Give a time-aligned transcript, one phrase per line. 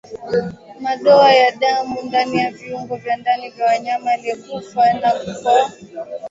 [0.79, 5.75] Madoa ya damu ndani ya viungo vya ndani vya mnyama aliyekufa kwa ndigana kali